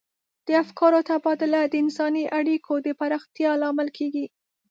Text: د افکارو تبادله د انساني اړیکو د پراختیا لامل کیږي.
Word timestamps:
د 0.47 0.49
افکارو 0.63 0.99
تبادله 1.09 1.61
د 1.67 1.73
انساني 1.83 2.23
اړیکو 2.39 2.73
د 2.85 2.87
پراختیا 2.99 3.51
لامل 3.61 3.89
کیږي. 3.97 4.25